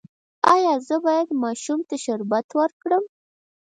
ایا 0.53 0.73
زه 0.87 0.95
باید 1.05 1.29
ماشوم 1.43 1.79
ته 1.89 1.95
شربت 2.03 2.47
ورکړم؟ 2.59 3.03